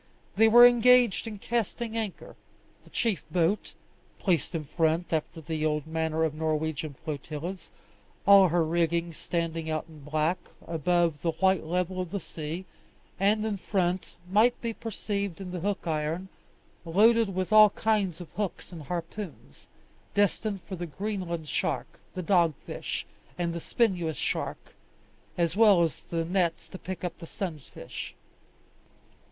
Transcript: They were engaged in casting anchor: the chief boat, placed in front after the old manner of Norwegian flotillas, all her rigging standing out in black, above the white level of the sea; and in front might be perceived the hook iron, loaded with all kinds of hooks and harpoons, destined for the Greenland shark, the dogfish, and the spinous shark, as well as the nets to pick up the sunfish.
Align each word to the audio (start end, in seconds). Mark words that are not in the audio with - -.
They 0.35 0.47
were 0.47 0.65
engaged 0.65 1.27
in 1.27 1.37
casting 1.37 1.95
anchor: 1.95 2.35
the 2.83 2.89
chief 2.89 3.23
boat, 3.29 3.73
placed 4.17 4.55
in 4.55 4.63
front 4.63 5.13
after 5.13 5.41
the 5.41 5.63
old 5.63 5.85
manner 5.85 6.23
of 6.23 6.33
Norwegian 6.33 6.95
flotillas, 7.05 7.69
all 8.25 8.47
her 8.47 8.65
rigging 8.65 9.13
standing 9.13 9.69
out 9.69 9.85
in 9.87 9.99
black, 9.99 10.39
above 10.65 11.21
the 11.21 11.33
white 11.33 11.65
level 11.65 12.01
of 12.01 12.09
the 12.09 12.19
sea; 12.19 12.65
and 13.19 13.45
in 13.45 13.57
front 13.57 14.15
might 14.27 14.59
be 14.59 14.73
perceived 14.73 15.37
the 15.51 15.59
hook 15.59 15.85
iron, 15.85 16.29
loaded 16.83 17.35
with 17.35 17.53
all 17.53 17.69
kinds 17.69 18.19
of 18.19 18.31
hooks 18.31 18.71
and 18.71 18.81
harpoons, 18.81 19.67
destined 20.15 20.63
for 20.63 20.75
the 20.75 20.87
Greenland 20.87 21.47
shark, 21.47 21.99
the 22.15 22.23
dogfish, 22.23 23.05
and 23.37 23.53
the 23.53 23.61
spinous 23.61 24.17
shark, 24.17 24.73
as 25.37 25.55
well 25.55 25.83
as 25.83 25.99
the 26.09 26.25
nets 26.25 26.67
to 26.69 26.79
pick 26.79 27.03
up 27.03 27.19
the 27.19 27.27
sunfish. 27.27 28.15